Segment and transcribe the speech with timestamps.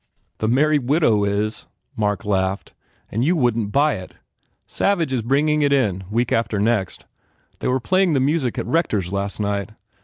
[0.39, 2.73] "The Merry Widow is," Mark laughed,
[3.11, 4.15] "and you wouldn t buy it.
[4.65, 7.05] Savage is bringing it in week after next.
[7.59, 9.73] They were playing the music at Rector s last night.